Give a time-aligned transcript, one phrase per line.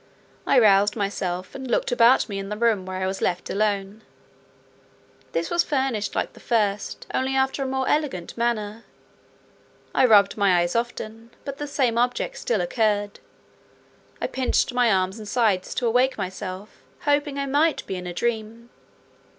[0.47, 4.01] I roused myself, and looked about me in the room where I was left alone:
[5.31, 8.83] this was furnished like the first, only after a more elegant manner.
[9.93, 13.19] I rubbed my eyes often, but the same objects still occurred.
[14.19, 18.13] I pinched my arms and sides to awake myself, hoping I might be in a
[18.15, 18.71] dream.